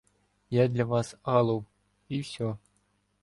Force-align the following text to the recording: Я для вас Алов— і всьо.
Я 0.49 0.67
для 0.67 0.85
вас 0.85 1.15
Алов— 1.23 1.65
і 2.09 2.19
всьо. 2.21 2.57